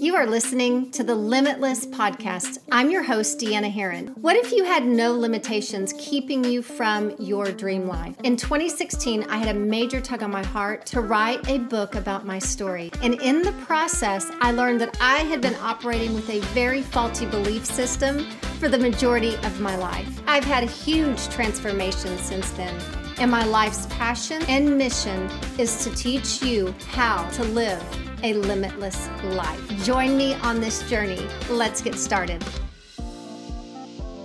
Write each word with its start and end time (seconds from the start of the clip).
You 0.00 0.14
are 0.14 0.28
listening 0.28 0.92
to 0.92 1.02
the 1.02 1.16
Limitless 1.16 1.84
Podcast. 1.86 2.58
I'm 2.70 2.88
your 2.88 3.02
host, 3.02 3.40
Deanna 3.40 3.68
Herrin. 3.68 4.16
What 4.18 4.36
if 4.36 4.52
you 4.52 4.62
had 4.62 4.86
no 4.86 5.12
limitations 5.12 5.92
keeping 5.98 6.44
you 6.44 6.62
from 6.62 7.16
your 7.18 7.50
dream 7.50 7.88
life? 7.88 8.14
In 8.22 8.36
2016, 8.36 9.24
I 9.24 9.38
had 9.38 9.56
a 9.56 9.58
major 9.58 10.00
tug 10.00 10.22
on 10.22 10.30
my 10.30 10.44
heart 10.44 10.86
to 10.86 11.00
write 11.00 11.48
a 11.48 11.58
book 11.58 11.96
about 11.96 12.24
my 12.24 12.38
story. 12.38 12.92
And 13.02 13.20
in 13.20 13.42
the 13.42 13.50
process, 13.64 14.30
I 14.40 14.52
learned 14.52 14.80
that 14.82 14.96
I 15.00 15.24
had 15.24 15.40
been 15.40 15.56
operating 15.56 16.14
with 16.14 16.30
a 16.30 16.38
very 16.54 16.82
faulty 16.82 17.26
belief 17.26 17.66
system 17.66 18.24
for 18.60 18.68
the 18.68 18.78
majority 18.78 19.34
of 19.38 19.60
my 19.60 19.74
life. 19.74 20.22
I've 20.28 20.44
had 20.44 20.62
a 20.62 20.66
huge 20.66 21.28
transformation 21.28 22.16
since 22.18 22.52
then. 22.52 23.07
And 23.20 23.32
my 23.32 23.44
life's 23.44 23.86
passion 23.86 24.40
and 24.46 24.78
mission 24.78 25.28
is 25.58 25.82
to 25.82 25.90
teach 25.96 26.40
you 26.40 26.72
how 26.90 27.28
to 27.30 27.42
live 27.42 27.82
a 28.22 28.34
limitless 28.34 29.08
life. 29.24 29.60
Join 29.82 30.16
me 30.16 30.34
on 30.34 30.60
this 30.60 30.88
journey. 30.88 31.26
Let's 31.50 31.80
get 31.80 31.96
started. 31.96 32.40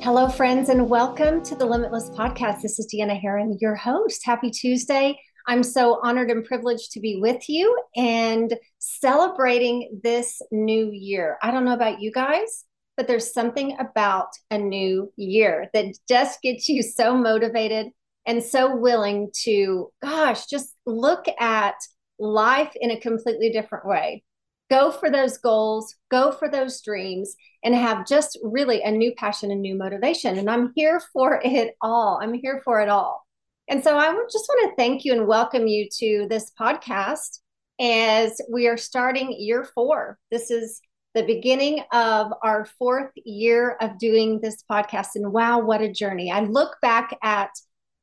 Hello, 0.04 0.30
friends, 0.30 0.70
and 0.70 0.88
welcome 0.88 1.44
to 1.44 1.56
the 1.56 1.66
Limitless 1.66 2.12
Podcast. 2.12 2.62
This 2.62 2.78
is 2.78 2.86
Deanna 2.94 3.20
Herrin, 3.20 3.58
your 3.60 3.76
host. 3.76 4.24
Happy 4.24 4.52
Tuesday. 4.52 5.20
I'm 5.48 5.64
so 5.64 6.00
honored 6.04 6.30
and 6.30 6.46
privileged 6.46 6.92
to 6.92 7.00
be 7.00 7.20
with 7.20 7.50
you 7.50 7.76
and 7.96 8.54
celebrating 8.78 10.02
this 10.04 10.40
new 10.52 10.92
year. 10.92 11.40
I 11.42 11.50
don't 11.50 11.66
know 11.66 11.74
about 11.74 12.00
you 12.00 12.12
guys, 12.12 12.66
but 12.96 13.08
there's 13.08 13.34
something 13.34 13.76
about 13.80 14.28
a 14.52 14.60
new 14.60 15.12
year 15.16 15.72
that 15.74 15.96
just 16.08 16.44
gets 16.44 16.70
you 16.70 16.84
so 16.84 17.18
motivated 17.18 17.88
and 18.26 18.44
so 18.44 18.76
willing 18.76 19.32
to, 19.44 19.92
gosh, 20.02 20.46
just 20.48 20.74
look 20.86 21.26
at 21.40 21.76
life 22.20 22.72
in 22.76 22.92
a 22.92 23.00
completely 23.00 23.50
different 23.52 23.86
way. 23.86 24.24
Go 24.70 24.92
for 24.92 25.10
those 25.10 25.38
goals, 25.38 25.96
go 26.10 26.32
for 26.32 26.50
those 26.50 26.82
dreams, 26.82 27.36
and 27.64 27.76
have 27.76 28.08
just 28.08 28.40
really 28.44 28.82
a 28.82 28.92
new 28.92 29.14
passion 29.16 29.52
and 29.52 29.62
new 29.62 29.76
motivation. 29.76 30.38
And 30.38 30.50
I'm 30.50 30.72
here 30.76 31.02
for 31.12 31.42
it 31.46 31.76
all. 31.82 32.20
I'm 32.22 32.34
here 32.34 32.62
for 32.64 32.82
it 32.82 32.90
all. 32.90 33.26
And 33.70 33.84
so 33.84 33.98
I 33.98 34.06
just 34.32 34.48
want 34.50 34.70
to 34.70 34.76
thank 34.76 35.06
you 35.06 35.14
and 35.14 35.28
welcome 35.28 35.68
you 35.68 35.88
to 36.00 36.28
this 36.30 36.52
podcast 36.60 37.40
as 37.80 38.40
we 38.52 38.68
are 38.68 38.78
starting 38.78 39.36
year 39.38 39.64
four. 39.64 40.18
This 40.32 40.52
is 40.52 40.82
the 41.14 41.24
beginning 41.24 41.84
of 41.92 42.34
our 42.42 42.66
fourth 42.78 43.12
year 43.16 43.78
of 43.82 43.98
doing 44.00 44.42
this 44.42 44.64
podcast. 44.70 45.10
And 45.16 45.32
wow, 45.32 45.60
what 45.60 45.82
a 45.82 45.92
journey. 45.92 46.32
I 46.32 46.42
look 46.42 46.76
back 46.82 47.18
at 47.22 47.52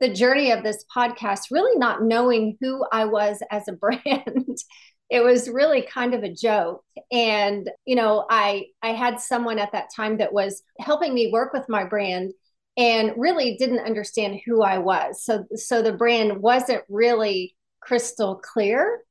the 0.01 0.13
journey 0.13 0.51
of 0.51 0.63
this 0.63 0.85
podcast, 0.95 1.51
really 1.51 1.79
not 1.79 2.03
knowing 2.03 2.57
who 2.61 2.85
I 2.91 3.05
was 3.05 3.43
as 3.51 3.69
a 3.69 3.73
brand. 3.81 4.57
it 5.11 5.23
was 5.25 5.49
really 5.49 5.83
kind 5.83 6.15
of 6.15 6.23
a 6.23 6.33
joke. 6.33 6.85
And 7.13 7.69
you 7.85 7.97
know 7.97 8.27
i 8.31 8.67
i 8.83 8.91
had 8.91 9.21
someone 9.21 9.59
at 9.59 9.73
that 9.73 9.89
time 9.95 10.19
that 10.19 10.33
was 10.33 10.63
helping 10.79 11.13
me 11.15 11.31
work 11.33 11.53
with 11.53 11.69
my 11.69 11.85
brand 11.85 12.33
and 12.77 13.13
really 13.17 13.57
didn't 13.59 13.87
understand 13.87 14.41
who 14.47 14.63
i 14.63 14.79
was. 14.79 15.25
So 15.25 15.45
so 15.55 15.83
the 15.83 15.93
brand 15.93 16.41
wasn't 16.41 16.85
really 16.89 17.57
crystal 17.81 18.37
clear. 18.37 19.03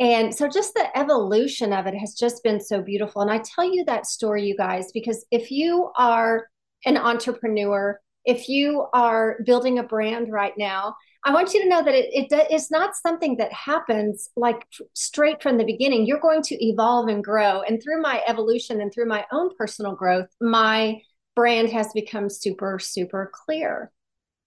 And 0.00 0.32
so 0.32 0.48
just 0.48 0.74
the 0.74 0.96
evolution 0.96 1.72
of 1.72 1.86
it 1.86 1.94
has 1.94 2.14
just 2.14 2.44
been 2.44 2.60
so 2.60 2.82
beautiful. 2.82 3.22
And 3.22 3.30
i 3.30 3.38
tell 3.38 3.64
you 3.64 3.84
that 3.86 4.06
story 4.06 4.44
you 4.44 4.56
guys 4.56 4.92
because 4.92 5.24
if 5.30 5.50
you 5.50 5.90
are 5.96 6.46
an 6.84 6.96
entrepreneur 6.96 7.98
if 8.28 8.46
you 8.46 8.86
are 8.92 9.38
building 9.46 9.78
a 9.78 9.82
brand 9.82 10.30
right 10.30 10.52
now, 10.58 10.94
I 11.24 11.32
want 11.32 11.54
you 11.54 11.62
to 11.62 11.68
know 11.68 11.82
that 11.82 11.94
it, 11.94 12.10
it 12.12 12.46
it's 12.50 12.70
not 12.70 12.94
something 12.94 13.38
that 13.38 13.50
happens 13.52 14.28
like 14.36 14.66
straight 14.92 15.42
from 15.42 15.56
the 15.56 15.64
beginning. 15.64 16.04
You're 16.04 16.20
going 16.20 16.42
to 16.42 16.64
evolve 16.64 17.08
and 17.08 17.24
grow. 17.24 17.62
And 17.62 17.82
through 17.82 18.02
my 18.02 18.22
evolution 18.28 18.82
and 18.82 18.92
through 18.92 19.08
my 19.08 19.24
own 19.32 19.48
personal 19.56 19.94
growth, 19.94 20.28
my 20.42 21.00
brand 21.34 21.70
has 21.70 21.88
become 21.94 22.28
super, 22.28 22.78
super 22.78 23.32
clear. 23.32 23.90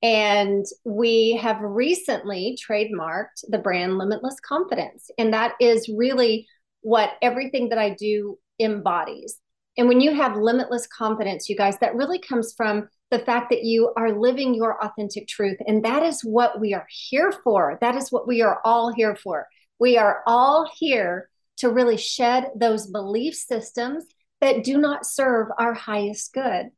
And 0.03 0.63
we 0.85 1.39
have 1.41 1.57
recently 1.61 2.57
trademarked 2.61 3.45
the 3.49 3.59
brand 3.59 3.97
Limitless 3.97 4.39
Confidence. 4.47 5.09
And 5.17 5.33
that 5.33 5.55
is 5.59 5.89
really 5.89 6.47
what 6.81 7.13
everything 7.23 7.69
that 7.69 7.79
I 7.79 7.95
do 7.95 8.37
embodies. 8.59 9.39
And 9.75 9.87
when 9.87 10.01
you 10.01 10.13
have 10.13 10.35
limitless 10.35 10.85
confidence, 10.85 11.49
you 11.49 11.55
guys, 11.55 11.77
that 11.79 11.95
really 11.95 12.19
comes 12.19 12.53
from 12.55 12.87
the 13.11 13.19
fact 13.19 13.49
that 13.49 13.63
you 13.63 13.93
are 13.97 14.17
living 14.17 14.55
your 14.55 14.83
authentic 14.83 15.27
truth. 15.27 15.57
And 15.67 15.83
that 15.83 16.01
is 16.01 16.21
what 16.23 16.59
we 16.59 16.73
are 16.73 16.87
here 16.89 17.33
for. 17.43 17.77
That 17.81 17.95
is 17.95 18.11
what 18.11 18.27
we 18.27 18.41
are 18.41 18.61
all 18.63 18.91
here 18.93 19.15
for. 19.15 19.47
We 19.79 19.97
are 19.97 20.23
all 20.25 20.69
here 20.77 21.29
to 21.57 21.69
really 21.69 21.97
shed 21.97 22.47
those 22.55 22.87
belief 22.87 23.35
systems 23.35 24.05
that 24.39 24.63
do 24.63 24.77
not 24.77 25.05
serve 25.05 25.49
our 25.59 25.73
highest 25.73 26.33
good. 26.33 26.69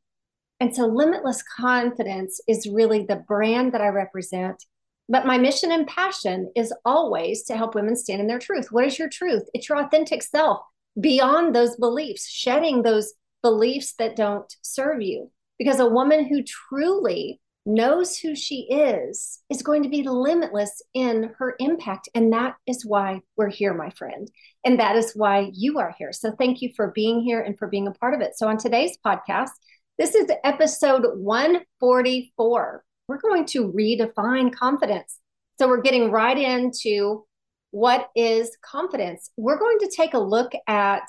And 0.60 0.74
so, 0.74 0.86
limitless 0.86 1.42
confidence 1.42 2.40
is 2.46 2.68
really 2.68 3.04
the 3.04 3.16
brand 3.16 3.72
that 3.72 3.80
I 3.80 3.88
represent. 3.88 4.64
But 5.08 5.26
my 5.26 5.38
mission 5.38 5.70
and 5.70 5.86
passion 5.86 6.50
is 6.56 6.72
always 6.84 7.44
to 7.44 7.56
help 7.56 7.74
women 7.74 7.96
stand 7.96 8.20
in 8.20 8.26
their 8.26 8.38
truth. 8.38 8.68
What 8.70 8.86
is 8.86 8.98
your 8.98 9.08
truth? 9.08 9.42
It's 9.52 9.68
your 9.68 9.78
authentic 9.78 10.22
self 10.22 10.60
beyond 10.98 11.54
those 11.54 11.76
beliefs, 11.76 12.28
shedding 12.28 12.82
those 12.82 13.12
beliefs 13.42 13.94
that 13.98 14.16
don't 14.16 14.50
serve 14.62 15.02
you. 15.02 15.30
Because 15.58 15.80
a 15.80 15.88
woman 15.88 16.26
who 16.26 16.42
truly 16.42 17.40
knows 17.66 18.18
who 18.18 18.36
she 18.36 18.66
is 18.70 19.40
is 19.48 19.62
going 19.62 19.82
to 19.82 19.88
be 19.88 20.02
limitless 20.02 20.82
in 20.92 21.32
her 21.38 21.56
impact. 21.58 22.08
And 22.14 22.32
that 22.32 22.56
is 22.66 22.84
why 22.84 23.20
we're 23.36 23.48
here, 23.48 23.72
my 23.72 23.90
friend. 23.90 24.30
And 24.64 24.78
that 24.78 24.96
is 24.96 25.12
why 25.14 25.50
you 25.54 25.78
are 25.78 25.94
here. 25.98 26.12
So 26.12 26.32
thank 26.38 26.60
you 26.60 26.72
for 26.76 26.92
being 26.94 27.20
here 27.20 27.40
and 27.40 27.58
for 27.58 27.68
being 27.68 27.86
a 27.86 27.92
part 27.92 28.14
of 28.14 28.20
it. 28.20 28.36
So 28.36 28.48
on 28.48 28.58
today's 28.58 28.98
podcast, 29.04 29.50
this 29.96 30.14
is 30.14 30.28
episode 30.42 31.04
144. 31.16 32.84
We're 33.08 33.18
going 33.18 33.46
to 33.46 33.72
redefine 33.72 34.52
confidence. 34.54 35.18
So 35.58 35.68
we're 35.68 35.82
getting 35.82 36.10
right 36.10 36.36
into 36.36 37.24
what 37.70 38.10
is 38.14 38.56
confidence. 38.62 39.30
We're 39.36 39.58
going 39.58 39.78
to 39.80 39.92
take 39.94 40.14
a 40.14 40.18
look 40.18 40.52
at 40.66 41.04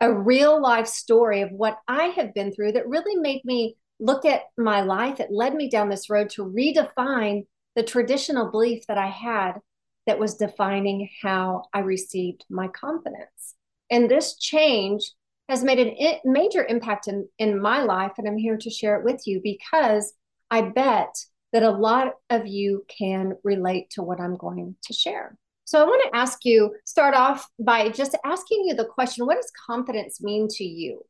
a 0.00 0.12
real 0.12 0.60
life 0.60 0.88
story 0.88 1.42
of 1.42 1.50
what 1.52 1.78
I 1.86 2.06
have 2.06 2.34
been 2.34 2.52
through 2.52 2.72
that 2.72 2.88
really 2.88 3.14
made 3.16 3.44
me 3.44 3.76
look 4.00 4.24
at 4.24 4.42
my 4.58 4.82
life, 4.82 5.20
it 5.20 5.30
led 5.30 5.54
me 5.54 5.70
down 5.70 5.88
this 5.88 6.10
road 6.10 6.30
to 6.30 6.44
redefine 6.44 7.46
the 7.76 7.82
traditional 7.82 8.50
belief 8.50 8.86
that 8.86 8.98
I 8.98 9.08
had 9.08 9.60
that 10.06 10.18
was 10.18 10.34
defining 10.34 11.08
how 11.22 11.64
I 11.72 11.80
received 11.80 12.44
my 12.50 12.68
confidence. 12.68 13.54
And 13.90 14.10
this 14.10 14.36
change 14.36 15.12
has 15.48 15.62
made 15.62 15.78
a 15.78 16.20
major 16.24 16.64
impact 16.64 17.08
in, 17.08 17.28
in 17.38 17.60
my 17.60 17.82
life. 17.82 18.12
And 18.18 18.26
I'm 18.26 18.38
here 18.38 18.56
to 18.56 18.70
share 18.70 18.96
it 18.96 19.04
with 19.04 19.26
you 19.26 19.40
because 19.42 20.14
I 20.50 20.62
bet 20.62 21.14
that 21.52 21.62
a 21.62 21.70
lot 21.70 22.14
of 22.30 22.46
you 22.46 22.84
can 22.88 23.34
relate 23.44 23.90
to 23.90 24.02
what 24.02 24.20
I'm 24.20 24.36
going 24.36 24.76
to 24.84 24.92
share. 24.92 25.36
So 25.64 25.80
I 25.80 25.84
want 25.84 26.02
to 26.04 26.18
ask 26.18 26.44
you, 26.44 26.74
start 26.84 27.14
off 27.14 27.48
by 27.58 27.88
just 27.88 28.16
asking 28.24 28.64
you 28.66 28.74
the 28.74 28.84
question 28.84 29.26
what 29.26 29.36
does 29.36 29.52
confidence 29.66 30.22
mean 30.22 30.48
to 30.52 30.64
you? 30.64 31.04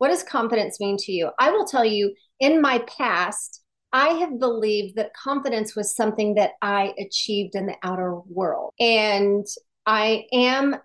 What 0.00 0.08
does 0.08 0.22
confidence 0.22 0.80
mean 0.80 0.96
to 1.00 1.12
you? 1.12 1.28
I 1.38 1.50
will 1.50 1.66
tell 1.66 1.84
you, 1.84 2.14
in 2.40 2.62
my 2.62 2.78
past, 2.98 3.60
I 3.92 4.14
have 4.14 4.38
believed 4.38 4.96
that 4.96 5.12
confidence 5.12 5.76
was 5.76 5.94
something 5.94 6.36
that 6.36 6.52
I 6.62 6.94
achieved 6.98 7.54
in 7.54 7.66
the 7.66 7.76
outer 7.82 8.14
world. 8.14 8.72
And 8.80 9.46
I 9.84 10.24
am 10.32 10.76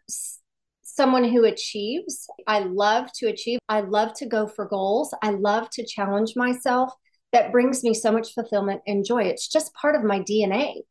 someone 0.84 1.24
who 1.24 1.46
achieves. 1.46 2.28
I 2.46 2.60
love 2.60 3.10
to 3.20 3.28
achieve. 3.28 3.60
I 3.70 3.80
love 3.80 4.14
to 4.16 4.26
go 4.26 4.48
for 4.48 4.66
goals. 4.66 5.16
I 5.22 5.30
love 5.30 5.70
to 5.72 5.86
challenge 5.86 6.34
myself. 6.36 6.92
That 7.32 7.54
brings 7.54 7.86
me 7.86 7.94
so 7.94 8.12
much 8.12 8.34
fulfillment 8.34 8.82
and 8.86 9.06
joy. 9.06 9.24
It's 9.24 9.48
just 9.48 9.74
part 9.76 9.96
of 9.96 10.04
my 10.04 10.20
DNA. 10.20 10.82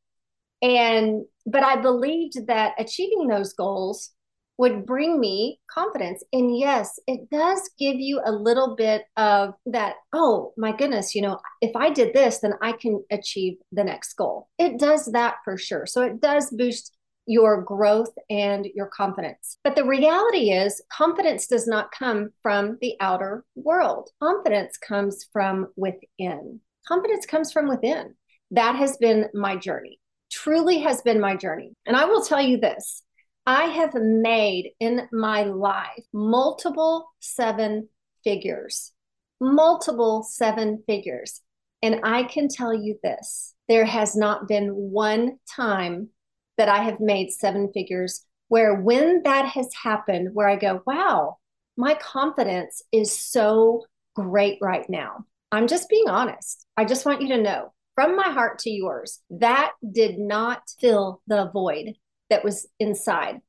And, 0.62 1.26
but 1.44 1.62
I 1.62 1.76
believed 1.76 2.46
that 2.46 2.72
achieving 2.78 3.28
those 3.28 3.52
goals 3.52 4.13
would 4.56 4.86
bring 4.86 5.18
me 5.18 5.60
confidence. 5.68 6.22
And 6.32 6.56
yes, 6.56 6.98
it 7.06 7.28
does 7.30 7.70
give 7.78 7.96
you 7.96 8.20
a 8.24 8.32
little 8.32 8.76
bit 8.76 9.04
of 9.16 9.54
that, 9.66 9.96
oh 10.12 10.52
my 10.56 10.72
goodness, 10.72 11.14
you 11.14 11.22
know, 11.22 11.38
if 11.60 11.74
I 11.74 11.90
did 11.90 12.14
this, 12.14 12.38
then 12.38 12.54
I 12.62 12.72
can 12.72 13.02
achieve 13.10 13.54
the 13.72 13.84
next 13.84 14.14
goal. 14.14 14.48
It 14.58 14.78
does 14.78 15.06
that 15.06 15.36
for 15.44 15.58
sure. 15.58 15.86
So 15.86 16.02
it 16.02 16.20
does 16.20 16.50
boost 16.50 16.96
your 17.26 17.62
growth 17.62 18.12
and 18.28 18.66
your 18.74 18.86
confidence. 18.86 19.58
But 19.64 19.76
the 19.76 19.84
reality 19.84 20.50
is, 20.50 20.82
confidence 20.92 21.46
does 21.46 21.66
not 21.66 21.90
come 21.90 22.30
from 22.42 22.76
the 22.80 22.94
outer 23.00 23.44
world. 23.54 24.10
Confidence 24.22 24.76
comes 24.76 25.26
from 25.32 25.68
within. 25.74 26.60
Confidence 26.86 27.24
comes 27.24 27.50
from 27.50 27.66
within. 27.66 28.14
That 28.50 28.76
has 28.76 28.98
been 28.98 29.28
my 29.32 29.56
journey, 29.56 29.98
truly 30.30 30.80
has 30.80 31.00
been 31.00 31.18
my 31.18 31.34
journey. 31.34 31.72
And 31.86 31.96
I 31.96 32.04
will 32.04 32.22
tell 32.22 32.42
you 32.42 32.58
this 32.58 33.02
I 33.46 33.64
have 33.64 33.94
made 33.94 34.72
in 34.80 35.08
my 35.12 35.44
life 35.44 36.04
multiple 36.12 37.10
seven 37.20 37.88
figures, 38.22 38.92
multiple 39.40 40.22
seven 40.22 40.82
figures. 40.86 41.42
And 41.82 42.00
I 42.04 42.22
can 42.22 42.48
tell 42.48 42.72
you 42.72 42.98
this 43.02 43.54
there 43.68 43.84
has 43.84 44.16
not 44.16 44.48
been 44.48 44.68
one 44.68 45.38
time 45.54 46.08
that 46.56 46.68
I 46.68 46.84
have 46.84 47.00
made 47.00 47.30
seven 47.32 47.70
figures 47.72 48.24
where, 48.48 48.80
when 48.80 49.22
that 49.24 49.46
has 49.46 49.68
happened, 49.74 50.30
where 50.32 50.48
I 50.48 50.56
go, 50.56 50.82
wow, 50.86 51.38
my 51.76 51.94
confidence 51.94 52.82
is 52.92 53.18
so 53.18 53.84
great 54.14 54.58
right 54.62 54.88
now. 54.88 55.26
I'm 55.50 55.66
just 55.66 55.88
being 55.88 56.08
honest. 56.08 56.66
I 56.76 56.84
just 56.84 57.04
want 57.04 57.20
you 57.20 57.28
to 57.28 57.42
know 57.42 57.72
from 57.94 58.16
my 58.16 58.30
heart 58.30 58.58
to 58.60 58.70
yours, 58.70 59.20
that 59.30 59.72
did 59.92 60.18
not 60.18 60.62
fill 60.80 61.20
the 61.26 61.50
void 61.52 61.94
that 62.34 62.42
was 62.42 62.66
inside. 62.80 63.40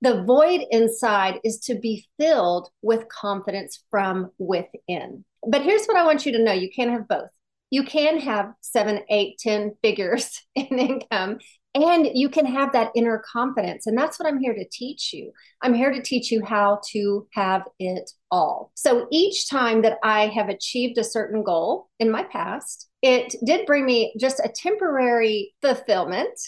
The 0.00 0.24
void 0.24 0.62
inside 0.70 1.40
is 1.44 1.58
to 1.64 1.74
be 1.74 2.06
filled 2.18 2.70
with 2.80 3.06
confidence 3.10 3.84
from 3.90 4.30
within. 4.38 5.26
But 5.46 5.60
here's 5.60 5.84
what 5.84 5.98
I 5.98 6.06
want 6.06 6.24
you 6.24 6.32
to 6.32 6.42
know 6.42 6.52
you 6.52 6.70
can't 6.74 6.90
have 6.90 7.06
both. 7.06 7.28
You 7.68 7.84
can 7.84 8.18
have 8.18 8.54
seven, 8.62 9.00
eight, 9.10 9.38
ten 9.38 9.72
figures 9.82 10.40
in 10.54 10.78
income 10.78 11.38
and 11.74 12.08
you 12.14 12.30
can 12.30 12.46
have 12.46 12.72
that 12.72 12.92
inner 12.96 13.22
confidence. 13.30 13.86
And 13.86 13.96
that's 13.96 14.18
what 14.18 14.26
I'm 14.26 14.40
here 14.40 14.54
to 14.54 14.66
teach 14.72 15.12
you. 15.12 15.32
I'm 15.60 15.74
here 15.74 15.92
to 15.92 16.02
teach 16.02 16.32
you 16.32 16.42
how 16.44 16.80
to 16.92 17.28
have 17.34 17.62
it 17.78 18.10
all. 18.30 18.72
So 18.74 19.06
each 19.12 19.50
time 19.50 19.82
that 19.82 19.98
I 20.02 20.28
have 20.28 20.48
achieved 20.48 20.96
a 20.96 21.04
certain 21.04 21.44
goal 21.44 21.90
in 22.00 22.10
my 22.10 22.24
past, 22.24 22.88
it 23.02 23.36
did 23.44 23.66
bring 23.66 23.84
me 23.84 24.14
just 24.18 24.40
a 24.40 24.48
temporary 24.48 25.54
fulfillment, 25.60 26.40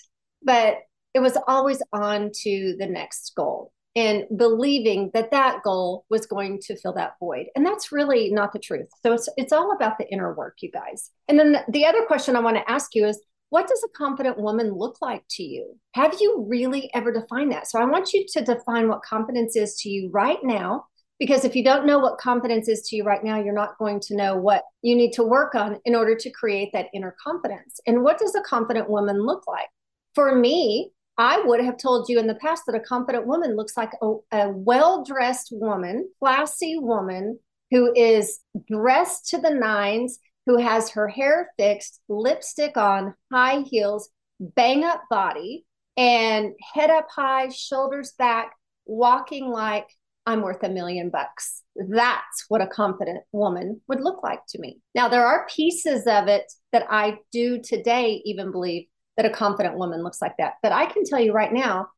but 0.42 0.78
it 1.14 1.20
was 1.20 1.36
always 1.46 1.82
on 1.92 2.30
to 2.42 2.76
the 2.78 2.86
next 2.86 3.32
goal 3.36 3.72
and 3.94 4.24
believing 4.36 5.10
that 5.12 5.30
that 5.30 5.62
goal 5.62 6.06
was 6.08 6.26
going 6.26 6.58
to 6.62 6.76
fill 6.76 6.94
that 6.94 7.14
void. 7.20 7.46
And 7.54 7.66
that's 7.66 7.92
really 7.92 8.30
not 8.30 8.52
the 8.52 8.58
truth. 8.58 8.88
So 9.02 9.12
it's 9.12 9.28
it's 9.36 9.52
all 9.52 9.72
about 9.72 9.98
the 9.98 10.10
inner 10.10 10.34
work 10.34 10.56
you 10.60 10.70
guys. 10.70 11.10
And 11.28 11.38
then 11.38 11.52
the, 11.52 11.64
the 11.68 11.86
other 11.86 12.04
question 12.06 12.36
i 12.36 12.40
want 12.40 12.56
to 12.56 12.70
ask 12.70 12.94
you 12.94 13.06
is 13.06 13.20
what 13.50 13.68
does 13.68 13.84
a 13.84 13.98
confident 13.98 14.38
woman 14.38 14.72
look 14.72 14.96
like 15.02 15.24
to 15.32 15.42
you? 15.42 15.78
Have 15.92 16.16
you 16.18 16.46
really 16.48 16.90
ever 16.94 17.12
defined 17.12 17.52
that? 17.52 17.68
So 17.68 17.78
i 17.78 17.84
want 17.84 18.12
you 18.12 18.24
to 18.32 18.44
define 18.44 18.88
what 18.88 19.02
confidence 19.02 19.56
is 19.56 19.76
to 19.80 19.90
you 19.90 20.10
right 20.10 20.42
now 20.42 20.86
because 21.18 21.44
if 21.44 21.54
you 21.54 21.62
don't 21.62 21.86
know 21.86 21.98
what 21.98 22.18
confidence 22.18 22.68
is 22.68 22.82
to 22.88 22.96
you 22.96 23.04
right 23.04 23.22
now 23.22 23.38
you're 23.38 23.52
not 23.52 23.78
going 23.78 24.00
to 24.00 24.16
know 24.16 24.36
what 24.36 24.64
you 24.80 24.96
need 24.96 25.12
to 25.12 25.22
work 25.22 25.54
on 25.54 25.78
in 25.84 25.94
order 25.94 26.16
to 26.16 26.30
create 26.30 26.70
that 26.72 26.86
inner 26.94 27.14
confidence. 27.22 27.78
And 27.86 28.02
what 28.02 28.18
does 28.18 28.34
a 28.34 28.40
confident 28.40 28.88
woman 28.88 29.20
look 29.20 29.46
like? 29.46 29.68
For 30.14 30.34
me 30.34 30.92
I 31.22 31.40
would 31.44 31.60
have 31.60 31.76
told 31.76 32.08
you 32.08 32.18
in 32.18 32.26
the 32.26 32.34
past 32.34 32.64
that 32.66 32.74
a 32.74 32.80
confident 32.80 33.28
woman 33.28 33.54
looks 33.54 33.76
like 33.76 33.92
a, 34.02 34.14
a 34.32 34.48
well 34.50 35.04
dressed 35.04 35.50
woman, 35.52 36.08
classy 36.18 36.76
woman 36.76 37.38
who 37.70 37.92
is 37.94 38.40
dressed 38.68 39.28
to 39.28 39.38
the 39.38 39.54
nines, 39.54 40.18
who 40.46 40.58
has 40.58 40.90
her 40.90 41.06
hair 41.06 41.52
fixed, 41.56 42.00
lipstick 42.08 42.76
on, 42.76 43.14
high 43.32 43.60
heels, 43.60 44.10
bang 44.40 44.82
up 44.82 45.00
body, 45.10 45.64
and 45.96 46.54
head 46.74 46.90
up 46.90 47.06
high, 47.08 47.50
shoulders 47.50 48.14
back, 48.18 48.56
walking 48.84 49.48
like 49.48 49.86
I'm 50.26 50.42
worth 50.42 50.64
a 50.64 50.68
million 50.68 51.08
bucks. 51.08 51.62
That's 51.76 52.46
what 52.48 52.62
a 52.62 52.66
confident 52.66 53.22
woman 53.30 53.80
would 53.86 54.00
look 54.00 54.24
like 54.24 54.40
to 54.48 54.60
me. 54.60 54.80
Now, 54.96 55.08
there 55.08 55.24
are 55.24 55.46
pieces 55.54 56.04
of 56.08 56.26
it 56.26 56.52
that 56.72 56.86
I 56.90 57.18
do 57.30 57.60
today 57.62 58.22
even 58.24 58.50
believe 58.50 58.86
that 59.22 59.30
a 59.30 59.34
confident 59.34 59.78
woman 59.78 60.02
looks 60.02 60.20
like 60.20 60.36
that. 60.38 60.54
But 60.62 60.72
I 60.72 60.86
can 60.86 61.04
tell 61.04 61.20
you 61.20 61.32
right 61.32 61.52
now 61.52 61.88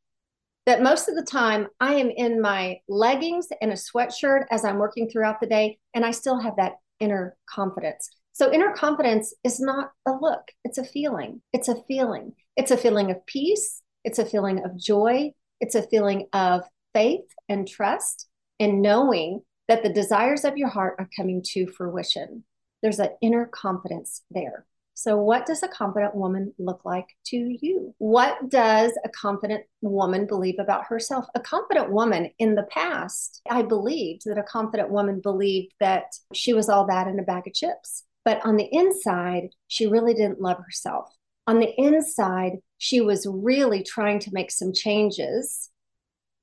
that 0.67 0.82
most 0.82 1.09
of 1.09 1.15
the 1.15 1.23
time 1.23 1.69
I 1.81 1.94
am 1.94 2.11
in 2.11 2.41
my 2.41 2.81
leggings 2.88 3.49
and 3.61 3.71
a 3.71 3.75
sweatshirt 3.75 4.44
as 4.50 4.65
I'm 4.65 4.79
working 4.79 5.09
throughout 5.09 5.41
the 5.41 5.47
day, 5.47 5.79
and 5.94 6.05
I 6.05 6.11
still 6.11 6.38
have 6.38 6.56
that 6.56 6.75
inner 7.00 7.37
confidence. 7.49 8.11
So, 8.32 8.53
inner 8.53 8.73
confidence 8.73 9.32
is 9.44 9.61
not 9.61 9.93
a 10.06 10.12
look, 10.21 10.43
it's 10.65 10.79
a 10.79 10.85
feeling. 10.85 11.41
It's 11.53 11.69
a 11.69 11.82
feeling. 11.87 12.32
It's 12.56 12.71
a 12.71 12.76
feeling 12.76 13.11
of 13.11 13.25
peace, 13.26 13.82
it's 14.05 14.19
a 14.19 14.26
feeling 14.26 14.65
of 14.65 14.76
joy, 14.76 15.32
it's 15.61 15.75
a 15.75 15.82
feeling 15.82 16.26
of 16.32 16.62
faith 16.93 17.25
and 17.49 17.67
trust, 17.69 18.29
and 18.61 18.82
knowing 18.82 19.43
that 19.69 19.82
the 19.82 19.93
desires 19.93 20.44
of 20.44 20.56
your 20.56 20.69
heart 20.69 20.97
are 20.99 21.09
coming 21.17 21.43
to 21.53 21.67
fruition. 21.67 22.44
There's 22.82 22.99
an 22.99 23.11
inner 23.23 23.47
confidence 23.47 24.23
there. 24.31 24.67
So, 24.96 25.17
what 25.17 25.44
does 25.44 25.62
a 25.62 25.69
confident 25.69 26.14
woman 26.14 26.55
look 26.56 26.85
like 26.85 27.08
to 27.26 27.37
you? 27.37 27.94
What 27.99 28.49
does 28.49 28.93
a 29.05 29.08
confident 29.08 29.64
woman 29.82 30.26
believe 30.26 30.61
about 30.61 30.87
herself? 30.87 31.26
A 31.35 31.41
confident 31.41 31.91
woman 31.91 32.31
in 32.38 32.55
the 32.55 32.69
past, 32.70 33.43
I 33.50 33.62
believed 33.62 34.23
that 34.26 34.38
a 34.38 34.44
confident 34.44 34.91
woman 34.91 35.20
believed 35.20 35.73
that 35.81 36.05
she 36.32 36.55
was 36.55 36.69
all 36.69 36.87
that 36.87 37.08
in 37.08 37.19
a 37.19 37.25
bag 37.25 37.49
of 37.49 37.55
chips. 37.55 38.05
But 38.25 38.44
on 38.46 38.56
the 38.56 38.69
inside, 38.70 39.50
she 39.67 39.87
really 39.87 40.14
didn't 40.14 40.41
love 40.41 40.58
herself. 40.64 41.12
On 41.49 41.58
the 41.58 41.75
inside, 41.76 42.52
she 42.79 43.00
was 43.00 43.26
really 43.29 43.82
trying 43.82 44.20
to 44.20 44.31
make 44.32 44.50
some 44.50 44.73
changes 44.73 45.70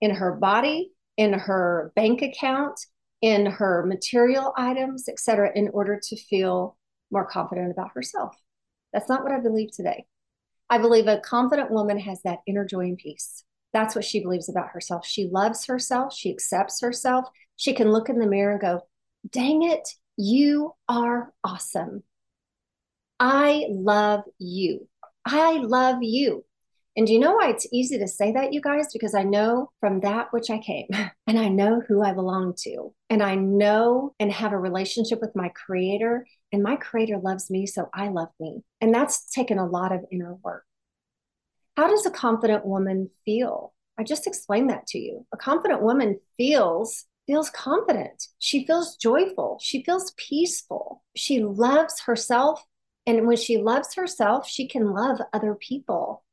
in 0.01 0.12
her 0.12 0.33
body, 0.33 0.92
in 1.15 1.33
her 1.33 1.94
bank 1.95 2.21
account, 2.21 2.80
in 3.21 3.45
her 3.45 3.86
material 3.86 4.54
items, 4.57 5.07
etc., 5.07 5.51
in 5.56 5.69
order 5.69 6.00
to 6.09 6.15
feel 6.15 6.77
more 7.12 7.25
confident 7.25 7.71
about 7.71 7.92
herself. 7.94 8.36
That's 8.94 9.10
not 9.10 9.24
what 9.24 9.32
I 9.32 9.40
believe 9.40 9.72
today. 9.72 10.06
I 10.70 10.78
believe 10.78 11.08
a 11.08 11.20
confident 11.20 11.72
woman 11.72 12.00
has 12.00 12.22
that 12.24 12.40
inner 12.48 12.66
joy 12.66 12.82
and 12.86 12.98
peace. 12.98 13.44
That's 13.74 13.96
what 13.96 14.06
she 14.06 14.22
believes 14.22 14.50
about 14.50 14.70
herself. 14.70 15.06
She 15.06 15.28
loves 15.28 15.66
herself. 15.66 16.14
She 16.14 16.32
accepts 16.32 16.82
herself. 16.82 17.26
She 17.56 17.74
can 17.74 17.92
look 17.92 18.10
in 18.10 18.20
the 18.20 18.28
mirror 18.28 18.52
and 18.52 18.62
go, 18.62 18.82
dang 19.30 19.64
it, 19.64 19.88
you 20.18 20.74
are 20.88 21.34
awesome. 21.44 22.04
I 23.20 23.66
love 23.70 24.24
you. 24.40 24.88
I 25.26 25.58
love 25.58 25.98
you. 26.02 26.44
And 26.98 27.08
do 27.08 27.14
you 27.14 27.20
know 27.20 27.36
why 27.36 27.50
it's 27.50 27.68
easy 27.72 27.98
to 28.00 28.08
say 28.08 28.34
that, 28.34 28.52
you 28.52 28.60
guys? 28.60 28.92
Because 28.92 29.16
I 29.16 29.24
know 29.24 29.72
from 29.80 30.02
that 30.02 30.28
which 30.32 30.50
I 30.50 30.58
came 30.58 30.88
and 31.28 31.40
I 31.40 31.48
know 31.48 31.82
who 31.88 32.04
I 32.04 32.14
belong 32.14 32.54
to. 32.64 32.94
And 33.10 33.24
I 33.24 33.36
know 33.36 34.14
and 34.20 34.32
have 34.32 34.52
a 34.52 34.58
relationship 34.58 35.22
with 35.22 35.36
my 35.36 35.50
creator. 35.50 36.26
And 36.52 36.64
my 36.64 36.76
creator 36.76 37.18
loves 37.18 37.50
me, 37.50 37.66
so 37.66 37.90
I 37.94 38.10
love 38.10 38.30
me. 38.40 38.64
And 38.82 38.94
that's 38.94 39.32
taken 39.32 39.58
a 39.58 39.66
lot 39.66 39.94
of 39.94 40.06
inner 40.12 40.36
work. 40.44 40.66
How 41.78 41.88
does 41.88 42.06
a 42.06 42.12
confident 42.12 42.66
woman 42.66 43.10
feel? 43.24 43.74
I 43.98 44.04
just 44.04 44.28
explained 44.28 44.70
that 44.70 44.88
to 44.88 45.00
you. 45.00 45.26
A 45.34 45.38
confident 45.38 45.82
woman 45.82 46.20
feels 46.38 47.06
feels 47.28 47.50
confident. 47.52 48.28
She 48.40 48.66
feels 48.66 48.98
joyful. 48.98 49.58
She 49.62 49.84
feels 49.84 50.14
peaceful. 50.18 51.04
She 51.16 51.40
loves 51.42 52.02
herself. 52.02 52.66
And 53.06 53.26
when 53.26 53.38
she 53.38 53.58
loves 53.58 53.96
herself, 53.96 54.48
she 54.48 54.68
can 54.68 54.92
love 54.92 55.22
other 55.32 55.56
people. 55.56 56.26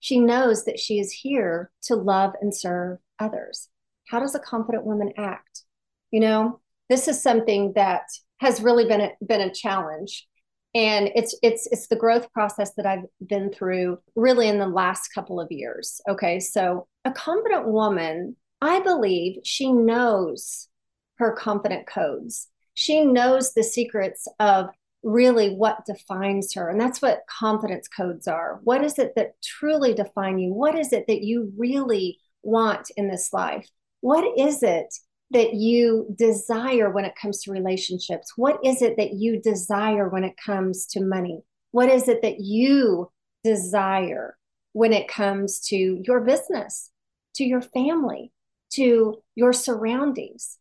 She 0.00 0.18
knows 0.18 0.64
that 0.64 0.78
she 0.78 0.98
is 0.98 1.12
here 1.12 1.70
to 1.82 1.94
love 1.94 2.32
and 2.40 2.54
serve 2.54 2.98
others. 3.18 3.68
How 4.08 4.18
does 4.18 4.34
a 4.34 4.40
confident 4.40 4.84
woman 4.84 5.12
act? 5.16 5.62
You 6.10 6.20
know, 6.20 6.60
this 6.88 7.06
is 7.06 7.22
something 7.22 7.74
that 7.74 8.02
has 8.38 8.60
really 8.60 8.86
been 8.86 9.00
a, 9.02 9.12
been 9.24 9.42
a 9.42 9.54
challenge 9.54 10.26
and 10.74 11.10
it's 11.14 11.34
it's 11.42 11.66
it's 11.72 11.88
the 11.88 11.96
growth 11.96 12.32
process 12.32 12.74
that 12.74 12.86
I've 12.86 13.04
been 13.26 13.50
through 13.50 13.98
really 14.14 14.48
in 14.48 14.58
the 14.58 14.68
last 14.68 15.08
couple 15.08 15.40
of 15.40 15.50
years. 15.50 16.00
Okay, 16.08 16.38
so 16.38 16.86
a 17.04 17.10
confident 17.10 17.66
woman, 17.66 18.36
I 18.60 18.80
believe 18.80 19.40
she 19.44 19.72
knows 19.72 20.68
her 21.16 21.32
confident 21.32 21.86
codes. 21.86 22.48
She 22.74 23.04
knows 23.04 23.52
the 23.52 23.64
secrets 23.64 24.28
of 24.38 24.68
really 25.02 25.54
what 25.54 25.86
defines 25.86 26.54
her. 26.54 26.68
And 26.68 26.80
that's 26.80 27.00
what 27.00 27.24
confidence 27.26 27.88
codes 27.88 28.28
are. 28.28 28.60
What 28.64 28.84
is 28.84 28.98
it 28.98 29.12
that 29.16 29.40
truly 29.42 29.94
define 29.94 30.38
you? 30.38 30.52
What 30.52 30.78
is 30.78 30.92
it 30.92 31.06
that 31.08 31.22
you 31.22 31.52
really 31.56 32.18
want 32.42 32.90
in 32.96 33.08
this 33.08 33.32
life? 33.32 33.68
What 34.00 34.38
is 34.38 34.62
it 34.62 34.92
that 35.32 35.54
you 35.54 36.14
desire 36.16 36.90
when 36.90 37.04
it 37.04 37.14
comes 37.20 37.42
to 37.42 37.52
relationships? 37.52 38.32
What 38.36 38.58
is 38.64 38.82
it 38.82 38.96
that 38.96 39.14
you 39.14 39.40
desire 39.40 40.08
when 40.08 40.24
it 40.24 40.34
comes 40.44 40.86
to 40.86 41.00
money? 41.00 41.42
What 41.70 41.88
is 41.88 42.08
it 42.08 42.22
that 42.22 42.40
you 42.40 43.10
desire 43.44 44.36
when 44.72 44.92
it 44.92 45.08
comes 45.08 45.60
to 45.68 46.02
your 46.04 46.20
business, 46.20 46.90
to 47.36 47.44
your 47.44 47.62
family, 47.62 48.32
to 48.72 49.22
your 49.34 49.52
surroundings? 49.52 50.58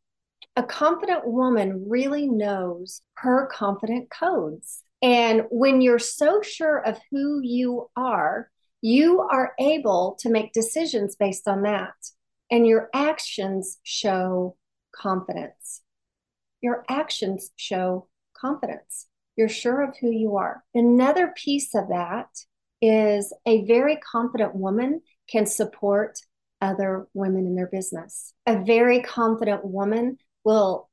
A 0.60 0.63
confident 0.63 1.25
woman 1.25 1.86
really 1.88 2.28
knows 2.28 3.01
her 3.13 3.48
confident 3.50 4.10
codes. 4.10 4.84
And 5.01 5.44
when 5.50 5.80
you're 5.80 6.00
so 6.00 6.42
sure 6.42 6.80
of 6.80 7.00
who 7.10 7.39
you 7.42 7.89
are, 7.96 8.51
you 8.82 9.22
are 9.22 9.54
able 9.58 10.18
to 10.20 10.30
make 10.30 10.51
decisions 10.51 11.16
based 11.16 11.48
on 11.48 11.62
that. 11.62 11.94
And 12.51 12.68
your 12.68 12.89
actions 12.94 13.80
show 13.84 14.58
confidence. 14.94 15.82
Your 16.60 16.84
actions 16.89 17.51
show 17.56 18.10
confidence. 18.36 19.08
You're 19.38 19.48
sure 19.48 19.82
of 19.82 19.96
who 20.01 20.12
you 20.12 20.36
are. 20.36 20.66
Another 20.75 21.34
piece 21.38 21.74
of 21.74 21.88
that 21.88 22.28
is 22.82 23.32
a 23.46 23.63
very 23.66 23.96
confident 23.96 24.56
woman 24.56 25.04
can 25.32 25.46
support 25.46 26.20
other 26.60 27.08
women 27.13 27.48
in 27.48 27.56
their 27.56 27.68
business. 27.68 28.34
A 28.46 28.62
very 28.66 29.01
confident 29.01 29.63
woman 29.63 30.18
will 30.50 30.89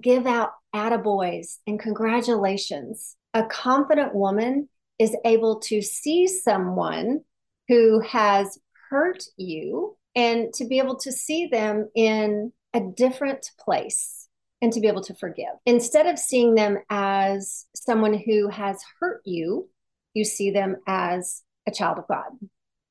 give 0.00 0.26
out 0.26 0.52
attaboys 0.74 1.58
and 1.66 1.78
congratulations. 1.78 3.14
A 3.34 3.44
confident 3.44 4.14
woman 4.14 4.70
is 4.98 5.14
able 5.26 5.60
to 5.60 5.82
see 5.82 6.26
someone 6.26 7.20
who 7.68 8.00
has 8.00 8.58
hurt 8.88 9.22
you 9.36 9.98
and 10.14 10.50
to 10.54 10.64
be 10.64 10.78
able 10.78 10.96
to 10.96 11.12
see 11.12 11.46
them 11.46 11.90
in 11.94 12.52
a 12.72 12.80
different 12.80 13.50
place 13.60 14.28
and 14.62 14.72
to 14.72 14.80
be 14.80 14.88
able 14.88 15.02
to 15.02 15.14
forgive. 15.14 15.54
Instead 15.66 16.06
of 16.06 16.18
seeing 16.18 16.54
them 16.54 16.78
as 16.88 17.66
someone 17.74 18.14
who 18.14 18.48
has 18.48 18.82
hurt 18.98 19.20
you, 19.26 19.68
you 20.14 20.24
see 20.24 20.50
them 20.50 20.76
as 20.86 21.42
a 21.68 21.70
child 21.70 21.98
of 21.98 22.08
God. 22.08 22.30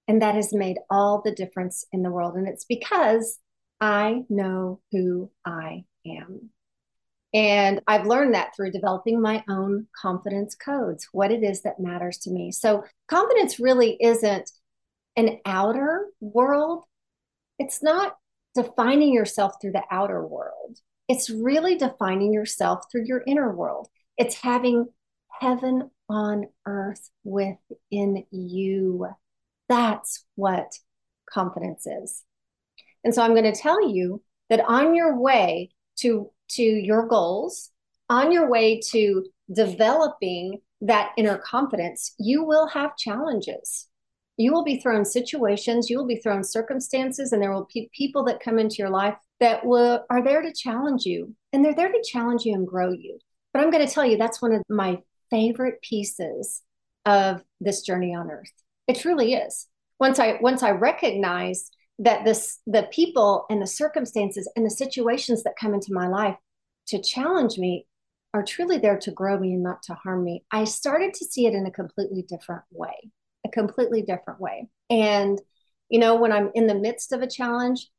And 0.08 0.22
that 0.22 0.36
has 0.36 0.54
made 0.54 0.78
all 0.92 1.24
the 1.26 1.34
difference 1.34 1.84
in 1.92 2.04
the 2.04 2.12
world. 2.12 2.36
And 2.36 2.48
it's 2.48 2.66
because 2.66 3.40
I 3.82 4.24
know 4.30 4.82
who 4.92 5.32
I. 5.44 5.86
And 7.36 7.82
I've 7.86 8.08
learned 8.08 8.34
that 8.34 8.56
through 8.56 8.72
developing 8.72 9.22
my 9.22 9.44
own 9.50 9.88
confidence 9.94 10.56
codes, 10.56 11.10
what 11.12 11.32
it 11.32 11.44
is 11.44 11.64
that 11.64 11.82
matters 11.82 12.18
to 12.20 12.32
me. 12.32 12.54
So, 12.54 12.86
confidence 13.10 13.60
really 13.60 13.98
isn't 14.00 14.50
an 15.18 15.40
outer 15.46 16.08
world, 16.22 16.86
it's 17.60 17.84
not 17.84 18.16
defining 18.56 19.14
yourself 19.14 19.56
through 19.62 19.74
the 19.74 19.84
outer 19.92 20.26
world. 20.26 20.80
It's 21.10 21.30
really 21.30 21.76
defining 21.76 22.34
yourself 22.34 22.86
through 22.90 23.06
your 23.06 23.22
inner 23.28 23.54
world. 23.54 23.90
It's 24.18 24.36
having 24.36 24.88
heaven 25.42 25.92
on 26.10 26.46
earth 26.66 27.10
within 27.26 28.26
you. 28.32 29.08
That's 29.68 30.24
what 30.36 30.72
confidence 31.30 31.86
is. 31.86 32.24
And 33.04 33.14
so 33.14 33.22
I'm 33.22 33.34
going 33.34 33.52
to 33.52 33.60
tell 33.60 33.90
you 33.90 34.24
that 34.50 34.64
on 34.66 34.96
your 34.96 35.20
way 35.20 35.72
to 35.98 36.32
to 36.50 36.64
your 36.64 37.08
goals, 37.08 37.72
on 38.10 38.32
your 38.32 38.50
way 38.50 38.80
to 38.92 39.26
developing 39.54 40.62
that 40.82 41.12
inner 41.18 41.38
confidence, 41.38 42.14
you 42.20 42.44
will 42.44 42.68
have 42.68 42.98
challenges. 42.98 43.88
You 44.38 44.52
will 44.52 44.64
be 44.64 44.80
thrown 44.80 45.06
situations, 45.06 45.90
you 45.90 45.98
will 45.98 46.08
be 46.08 46.18
thrown 46.18 46.44
circumstances, 46.44 47.32
and 47.32 47.42
there 47.42 47.54
will 47.54 47.68
be 47.74 47.90
people 47.94 48.26
that 48.26 48.42
come 48.42 48.60
into 48.60 48.76
your 48.78 48.90
life 48.90 49.16
that 49.40 49.66
will 49.66 50.06
are 50.10 50.24
there 50.24 50.42
to 50.42 50.54
challenge 50.54 51.06
you. 51.06 51.34
And 51.54 51.64
they're 51.64 51.74
there 51.74 51.92
to 51.92 52.04
challenge 52.06 52.44
you 52.44 52.54
and 52.54 52.68
grow 52.68 52.92
you. 52.92 53.18
But 53.54 53.64
I'm 53.64 53.72
going 53.72 53.88
to 53.88 53.94
tell 53.94 54.06
you 54.06 54.18
that's 54.18 54.42
one 54.42 54.52
of 54.52 54.62
my 54.70 55.00
favorite 55.30 55.82
pieces 55.82 56.62
of 57.06 57.42
this 57.62 57.82
journey 57.82 58.14
on 58.14 58.30
earth. 58.30 58.52
It 58.88 59.00
truly 59.00 59.34
is. 59.34 59.68
Once 60.00 60.20
I 60.20 60.38
once 60.42 60.62
I 60.62 60.72
recognized 60.72 61.75
that 62.00 62.26
this 62.26 62.60
the 62.68 62.88
people 62.92 63.46
and 63.50 63.62
the 63.62 63.68
circumstances 63.68 64.50
and 64.56 64.66
the 64.66 64.70
situations 64.70 65.44
that 65.44 65.56
come 65.60 65.74
into 65.74 65.94
my 65.94 66.08
life 66.08 66.36
to 66.88 67.02
challenge 67.02 67.58
me 67.58 67.88
are 68.34 68.44
truly 68.44 68.78
there 68.78 69.00
to 69.00 69.12
grow 69.12 69.40
me 69.40 69.54
and 69.54 69.64
not 69.64 69.82
to 69.84 69.94
harm 69.94 70.24
me. 70.24 70.44
I 70.52 70.66
started 70.66 71.14
to 71.14 71.26
see 71.26 71.46
it 71.48 71.54
in 71.54 71.66
a 71.66 71.72
completely 71.72 72.24
different 72.24 72.64
way 72.72 73.12
a 73.46 73.50
completely 73.50 74.02
different 74.02 74.42
way. 74.42 74.68
And 74.90 75.40
you 75.90 76.00
know 76.00 76.16
when 76.16 76.32
i'm 76.32 76.52
in 76.54 76.68
the 76.68 76.76
midst 76.76 77.12
of 77.12 77.22
a 77.22 77.28
challenge 77.28 77.90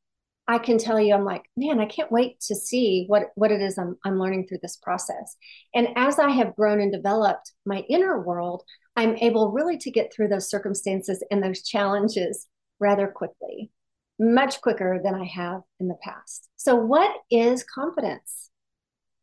i 0.49 0.59
can 0.59 0.79
tell 0.79 1.00
you 1.00 1.15
i'm 1.15 1.25
like 1.25 1.45
man 1.57 1.81
i 1.81 1.87
can't 1.87 2.12
wait 2.12 2.41
to 2.41 2.55
see 2.55 3.05
what 3.07 3.31
what 3.35 3.53
it 3.53 3.61
is 3.61 3.79
i'm, 3.79 3.97
I'm 4.05 4.19
learning 4.19 4.47
through 4.47 4.59
this 4.62 4.76
process. 4.76 5.37
And 5.75 5.88
as 5.97 6.19
i 6.19 6.31
have 6.31 6.57
grown 6.57 6.81
and 6.81 6.93
developed 6.93 7.53
my 7.65 7.85
inner 7.88 8.21
world 8.21 8.62
i'm 8.97 9.17
able 9.17 9.53
really 9.53 9.79
to 9.79 9.91
get 9.91 10.12
through 10.12 10.29
those 10.29 10.50
circumstances 10.50 11.23
and 11.31 11.43
those 11.43 11.62
challenges 11.62 12.47
rather 12.81 13.09
quickly 13.09 13.71
much 14.19 14.61
quicker 14.61 15.01
than 15.03 15.15
I 15.15 15.25
have 15.25 15.63
in 15.79 15.89
the 15.89 15.99
past. 16.03 16.49
So, 16.57 16.75
what 16.75 17.11
is 17.31 17.65
confidence? 17.65 18.51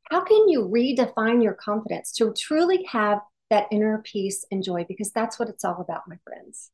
How 0.10 0.24
can 0.24 0.48
you 0.50 0.62
redefine 0.62 1.44
your 1.44 1.54
confidence 1.54 2.12
to 2.14 2.34
truly 2.38 2.84
have 2.92 3.20
that 3.50 3.68
inner 3.72 4.02
peace 4.04 4.46
and 4.52 4.64
joy? 4.64 4.86
Because 4.88 5.12
that's 5.12 5.40
what 5.40 5.50
it's 5.50 5.66
all 5.66 5.82
about, 5.82 6.08
my 6.08 6.18
friends. 6.24 6.72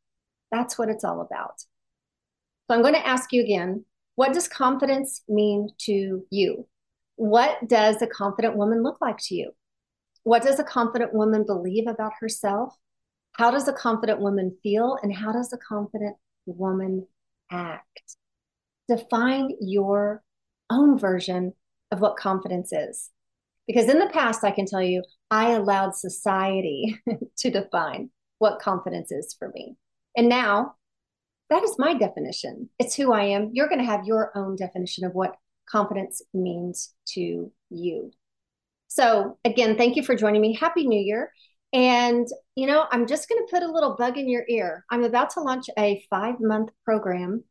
That's 0.51 0.77
what 0.77 0.89
it's 0.89 1.03
all 1.03 1.21
about. 1.21 1.59
So, 1.59 2.75
I'm 2.75 2.81
going 2.81 2.95
to 2.95 3.07
ask 3.07 3.31
you 3.31 3.41
again 3.41 3.85
what 4.15 4.33
does 4.33 4.49
confidence 4.49 5.21
mean 5.29 5.69
to 5.85 6.25
you? 6.29 6.67
What 7.15 7.67
does 7.69 8.01
a 8.01 8.07
confident 8.07 8.57
woman 8.57 8.83
look 8.83 8.99
like 8.99 9.17
to 9.27 9.35
you? 9.35 9.51
What 10.23 10.43
does 10.43 10.59
a 10.59 10.63
confident 10.63 11.13
woman 11.13 11.45
believe 11.45 11.87
about 11.87 12.11
herself? 12.19 12.75
How 13.37 13.49
does 13.49 13.69
a 13.69 13.73
confident 13.73 14.19
woman 14.19 14.57
feel? 14.61 14.97
And 15.01 15.15
how 15.15 15.31
does 15.31 15.53
a 15.53 15.57
confident 15.57 16.17
woman 16.45 17.07
act. 17.51 18.15
Define 18.87 19.51
your 19.61 20.23
own 20.69 20.97
version 20.97 21.53
of 21.91 22.01
what 22.01 22.17
confidence 22.17 22.71
is. 22.71 23.09
Because 23.67 23.89
in 23.89 23.99
the 23.99 24.09
past, 24.09 24.43
I 24.43 24.51
can 24.51 24.65
tell 24.65 24.81
you, 24.81 25.03
I 25.29 25.51
allowed 25.51 25.95
society 25.95 26.99
to 27.37 27.51
define 27.51 28.09
what 28.39 28.59
confidence 28.59 29.11
is 29.11 29.35
for 29.37 29.49
me. 29.49 29.75
And 30.17 30.27
now 30.27 30.75
that 31.49 31.63
is 31.63 31.75
my 31.77 31.93
definition. 31.93 32.69
It's 32.79 32.95
who 32.95 33.11
I 33.11 33.23
am. 33.25 33.51
You're 33.53 33.67
going 33.67 33.79
to 33.79 33.85
have 33.85 34.05
your 34.05 34.31
own 34.35 34.55
definition 34.55 35.05
of 35.05 35.13
what 35.13 35.35
confidence 35.69 36.21
means 36.33 36.93
to 37.13 37.51
you. 37.69 38.11
So, 38.87 39.37
again, 39.45 39.77
thank 39.77 39.95
you 39.95 40.03
for 40.03 40.15
joining 40.15 40.41
me. 40.41 40.55
Happy 40.55 40.87
New 40.87 40.99
Year. 40.99 41.31
And, 41.71 42.27
you 42.55 42.65
know, 42.65 42.85
I'm 42.91 43.05
just 43.05 43.29
going 43.29 43.45
to 43.45 43.51
put 43.51 43.63
a 43.63 43.71
little 43.71 43.95
bug 43.95 44.17
in 44.17 44.27
your 44.27 44.43
ear. 44.49 44.85
I'm 44.89 45.03
about 45.03 45.29
to 45.31 45.41
launch 45.41 45.65
a 45.77 46.03
five 46.09 46.35
month 46.39 46.71
program 46.83 47.43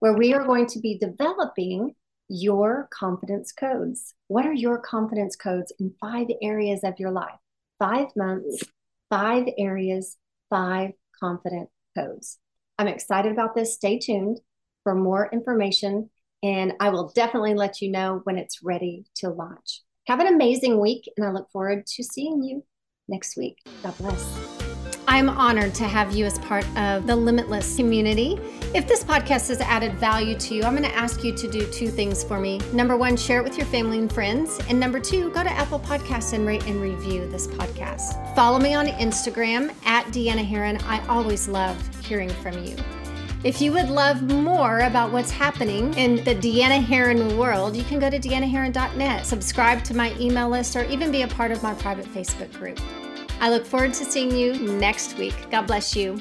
where 0.00 0.12
we 0.12 0.34
are 0.34 0.44
going 0.44 0.66
to 0.66 0.80
be 0.80 0.98
developing 0.98 1.94
your 2.28 2.88
confidence 2.92 3.52
codes. 3.52 4.14
What 4.28 4.46
are 4.46 4.52
your 4.52 4.78
confidence 4.78 5.36
codes 5.36 5.72
in 5.78 5.94
five 6.00 6.26
areas 6.42 6.80
of 6.84 6.98
your 6.98 7.10
life? 7.10 7.38
Five 7.78 8.08
months, 8.16 8.64
five 9.08 9.46
areas, 9.58 10.16
five 10.50 10.90
confident 11.18 11.70
codes. 11.96 12.38
I'm 12.78 12.88
excited 12.88 13.32
about 13.32 13.54
this. 13.54 13.74
Stay 13.74 13.98
tuned 13.98 14.40
for 14.82 14.94
more 14.94 15.30
information, 15.32 16.10
and 16.42 16.74
I 16.80 16.90
will 16.90 17.12
definitely 17.14 17.54
let 17.54 17.80
you 17.80 17.90
know 17.90 18.20
when 18.24 18.36
it's 18.36 18.62
ready 18.62 19.06
to 19.16 19.30
launch. 19.30 19.80
Have 20.06 20.20
an 20.20 20.26
amazing 20.26 20.80
week, 20.80 21.10
and 21.16 21.26
I 21.26 21.30
look 21.30 21.50
forward 21.50 21.86
to 21.86 22.02
seeing 22.02 22.42
you 22.42 22.64
next 23.08 23.36
week. 23.36 23.58
God 23.82 23.96
bless. 23.98 24.54
I'm 25.06 25.28
honored 25.28 25.74
to 25.74 25.84
have 25.84 26.14
you 26.14 26.24
as 26.24 26.38
part 26.40 26.66
of 26.76 27.06
the 27.06 27.14
Limitless 27.14 27.76
community. 27.76 28.38
If 28.74 28.88
this 28.88 29.04
podcast 29.04 29.48
has 29.48 29.60
added 29.60 29.94
value 29.94 30.36
to 30.38 30.54
you, 30.54 30.64
I'm 30.64 30.74
going 30.74 30.88
to 30.88 30.96
ask 30.96 31.22
you 31.22 31.32
to 31.36 31.48
do 31.48 31.70
two 31.70 31.88
things 31.88 32.24
for 32.24 32.40
me. 32.40 32.58
Number 32.72 32.96
one, 32.96 33.16
share 33.16 33.38
it 33.38 33.44
with 33.44 33.56
your 33.56 33.66
family 33.66 33.98
and 33.98 34.12
friends. 34.12 34.58
And 34.68 34.80
number 34.80 34.98
two, 34.98 35.30
go 35.30 35.44
to 35.44 35.50
Apple 35.50 35.78
Podcasts 35.78 36.32
and 36.32 36.46
rate 36.46 36.66
and 36.66 36.80
review 36.80 37.28
this 37.28 37.46
podcast. 37.46 38.34
Follow 38.34 38.58
me 38.58 38.74
on 38.74 38.86
Instagram 38.86 39.72
at 39.84 40.06
Deanna 40.06 40.44
Herrin. 40.44 40.82
I 40.84 41.06
always 41.06 41.46
love 41.48 41.76
hearing 42.04 42.30
from 42.30 42.64
you. 42.64 42.76
If 43.44 43.60
you 43.60 43.72
would 43.72 43.90
love 43.90 44.22
more 44.22 44.80
about 44.80 45.12
what's 45.12 45.30
happening 45.30 45.92
in 45.98 46.24
the 46.24 46.34
Deanna 46.34 46.82
Herrin 46.82 47.36
world, 47.36 47.76
you 47.76 47.84
can 47.84 47.98
go 47.98 48.08
to 48.08 48.18
deannaherrin.net, 48.18 49.26
subscribe 49.26 49.84
to 49.84 49.94
my 49.94 50.18
email 50.18 50.48
list, 50.48 50.74
or 50.76 50.84
even 50.84 51.12
be 51.12 51.22
a 51.22 51.28
part 51.28 51.50
of 51.50 51.62
my 51.62 51.74
private 51.74 52.06
Facebook 52.06 52.50
group. 52.54 52.80
I 53.40 53.50
look 53.50 53.66
forward 53.66 53.92
to 53.94 54.04
seeing 54.06 54.34
you 54.34 54.54
next 54.54 55.18
week. 55.18 55.34
God 55.50 55.66
bless 55.66 55.94
you. 55.94 56.18